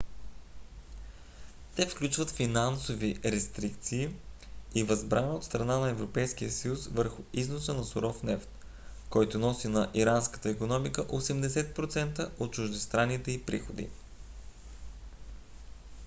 [1.75, 4.13] те включват финансови рестрикции
[4.75, 8.49] и възбрана от страна на европейския съюз върху износа на суров нефт
[9.09, 13.89] който носи на иранската икономика 80% от чуждестранните ѝ приходи